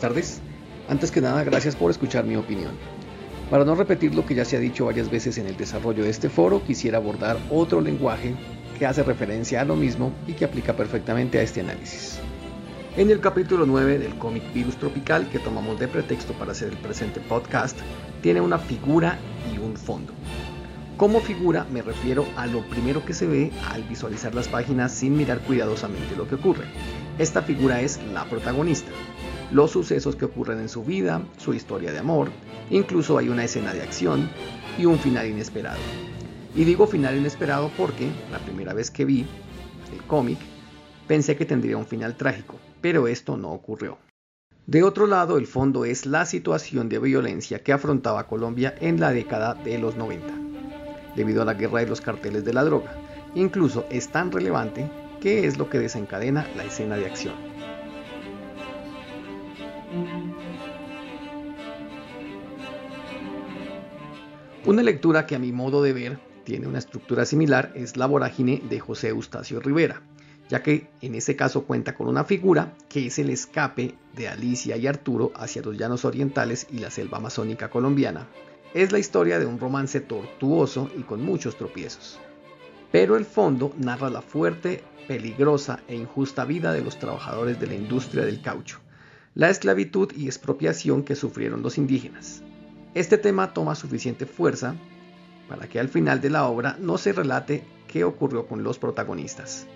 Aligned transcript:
tardes. 0.00 0.40
Antes 0.88 1.10
que 1.10 1.20
nada, 1.20 1.44
gracias 1.44 1.76
por 1.76 1.90
escuchar 1.90 2.24
mi 2.24 2.36
opinión. 2.36 2.72
Para 3.50 3.64
no 3.64 3.74
repetir 3.74 4.14
lo 4.14 4.24
que 4.24 4.34
ya 4.34 4.44
se 4.44 4.56
ha 4.56 4.60
dicho 4.60 4.86
varias 4.86 5.10
veces 5.10 5.36
en 5.38 5.46
el 5.46 5.56
desarrollo 5.56 6.04
de 6.04 6.10
este 6.10 6.28
foro, 6.28 6.62
quisiera 6.64 6.98
abordar 6.98 7.36
otro 7.50 7.80
lenguaje 7.80 8.34
que 8.78 8.86
hace 8.86 9.02
referencia 9.02 9.60
a 9.60 9.64
lo 9.64 9.76
mismo 9.76 10.12
y 10.26 10.32
que 10.32 10.44
aplica 10.44 10.74
perfectamente 10.74 11.38
a 11.38 11.42
este 11.42 11.60
análisis. 11.60 12.18
En 12.96 13.10
el 13.10 13.20
capítulo 13.20 13.66
9 13.66 13.98
del 13.98 14.16
cómic 14.18 14.42
Virus 14.52 14.76
Tropical, 14.76 15.28
que 15.28 15.38
tomamos 15.38 15.78
de 15.78 15.88
pretexto 15.88 16.32
para 16.34 16.52
hacer 16.52 16.68
el 16.68 16.76
presente 16.76 17.20
podcast, 17.20 17.78
tiene 18.22 18.40
una 18.40 18.58
figura 18.58 19.18
y 19.52 19.58
un 19.58 19.76
fondo. 19.76 20.12
Como 20.96 21.20
figura 21.20 21.66
me 21.72 21.82
refiero 21.82 22.24
a 22.36 22.46
lo 22.46 22.62
primero 22.68 23.04
que 23.04 23.14
se 23.14 23.26
ve 23.26 23.50
al 23.70 23.82
visualizar 23.84 24.34
las 24.34 24.48
páginas 24.48 24.92
sin 24.92 25.16
mirar 25.16 25.40
cuidadosamente 25.40 26.16
lo 26.16 26.28
que 26.28 26.36
ocurre. 26.36 26.64
Esta 27.18 27.42
figura 27.42 27.80
es 27.80 27.98
la 28.12 28.24
protagonista, 28.24 28.90
los 29.52 29.70
sucesos 29.70 30.16
que 30.16 30.24
ocurren 30.24 30.60
en 30.60 30.68
su 30.68 30.82
vida, 30.82 31.22
su 31.36 31.52
historia 31.52 31.92
de 31.92 31.98
amor, 31.98 32.30
incluso 32.70 33.18
hay 33.18 33.28
una 33.28 33.44
escena 33.44 33.74
de 33.74 33.82
acción 33.82 34.30
y 34.78 34.86
un 34.86 34.98
final 34.98 35.26
inesperado. 35.26 35.78
Y 36.54 36.64
digo 36.64 36.86
final 36.86 37.16
inesperado 37.16 37.70
porque 37.76 38.08
la 38.30 38.38
primera 38.38 38.72
vez 38.72 38.90
que 38.90 39.04
vi 39.04 39.26
el 39.92 40.02
cómic 40.04 40.38
pensé 41.06 41.36
que 41.36 41.44
tendría 41.44 41.76
un 41.76 41.86
final 41.86 42.16
trágico, 42.16 42.56
pero 42.80 43.08
esto 43.08 43.36
no 43.36 43.52
ocurrió. 43.52 43.98
De 44.66 44.82
otro 44.82 45.06
lado, 45.06 45.36
el 45.36 45.46
fondo 45.46 45.84
es 45.84 46.06
la 46.06 46.24
situación 46.24 46.88
de 46.88 46.98
violencia 46.98 47.62
que 47.62 47.72
afrontaba 47.72 48.28
Colombia 48.28 48.74
en 48.80 49.00
la 49.00 49.12
década 49.12 49.54
de 49.54 49.78
los 49.78 49.96
90, 49.96 50.32
debido 51.16 51.42
a 51.42 51.44
la 51.44 51.54
guerra 51.54 51.80
de 51.80 51.88
los 51.88 52.00
carteles 52.00 52.44
de 52.44 52.54
la 52.54 52.64
droga. 52.64 52.94
Incluso 53.34 53.86
es 53.90 54.08
tan 54.08 54.30
relevante 54.30 54.88
que 55.20 55.46
es 55.46 55.58
lo 55.58 55.68
que 55.68 55.78
desencadena 55.78 56.46
la 56.56 56.64
escena 56.64 56.96
de 56.96 57.06
acción. 57.06 57.34
Una 64.64 64.84
lectura 64.84 65.26
que 65.26 65.34
a 65.34 65.40
mi 65.40 65.50
modo 65.50 65.82
de 65.82 65.92
ver 65.92 66.20
tiene 66.44 66.68
una 66.68 66.78
estructura 66.78 67.24
similar 67.24 67.72
es 67.74 67.96
La 67.96 68.06
vorágine 68.06 68.62
de 68.70 68.78
José 68.78 69.08
Eustacio 69.08 69.58
Rivera, 69.58 70.02
ya 70.48 70.62
que 70.62 70.86
en 71.00 71.16
ese 71.16 71.34
caso 71.34 71.64
cuenta 71.64 71.96
con 71.96 72.06
una 72.06 72.22
figura 72.22 72.72
que 72.88 73.08
es 73.08 73.18
el 73.18 73.30
escape 73.30 73.96
de 74.14 74.28
Alicia 74.28 74.76
y 74.76 74.86
Arturo 74.86 75.32
hacia 75.34 75.62
los 75.62 75.76
llanos 75.76 76.04
orientales 76.04 76.68
y 76.70 76.78
la 76.78 76.92
selva 76.92 77.18
amazónica 77.18 77.70
colombiana. 77.70 78.28
Es 78.72 78.92
la 78.92 79.00
historia 79.00 79.40
de 79.40 79.46
un 79.46 79.58
romance 79.58 80.00
tortuoso 80.00 80.88
y 80.96 81.02
con 81.02 81.24
muchos 81.24 81.56
tropiezos. 81.56 82.20
Pero 82.92 83.16
el 83.16 83.24
fondo 83.24 83.72
narra 83.78 84.10
la 84.10 84.22
fuerte, 84.22 84.84
peligrosa 85.08 85.80
e 85.88 85.96
injusta 85.96 86.44
vida 86.44 86.72
de 86.72 86.82
los 86.82 87.00
trabajadores 87.00 87.58
de 87.58 87.66
la 87.66 87.74
industria 87.74 88.24
del 88.24 88.40
caucho, 88.40 88.78
la 89.34 89.50
esclavitud 89.50 90.12
y 90.16 90.26
expropiación 90.26 91.02
que 91.02 91.16
sufrieron 91.16 91.62
los 91.62 91.78
indígenas. 91.78 92.44
Este 92.94 93.16
tema 93.16 93.54
toma 93.54 93.74
suficiente 93.74 94.26
fuerza 94.26 94.74
para 95.48 95.66
que 95.68 95.80
al 95.80 95.88
final 95.88 96.20
de 96.20 96.30
la 96.30 96.46
obra 96.46 96.76
no 96.78 96.98
se 96.98 97.12
relate 97.12 97.64
qué 97.88 98.04
ocurrió 98.04 98.46
con 98.46 98.62
los 98.62 98.78
protagonistas. 98.78 99.66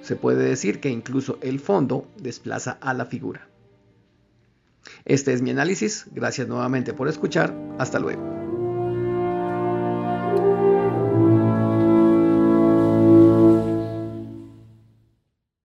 Se 0.00 0.16
puede 0.16 0.44
decir 0.44 0.80
que 0.80 0.88
incluso 0.88 1.38
el 1.42 1.60
fondo 1.60 2.06
desplaza 2.16 2.78
a 2.80 2.94
la 2.94 3.06
figura. 3.06 3.48
Este 5.04 5.32
es 5.32 5.42
mi 5.42 5.50
análisis, 5.50 6.06
gracias 6.10 6.48
nuevamente 6.48 6.92
por 6.92 7.08
escuchar, 7.08 7.54
hasta 7.78 7.98
luego. 7.98 8.31